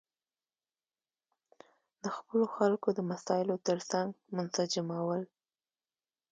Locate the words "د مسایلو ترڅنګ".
2.93-4.09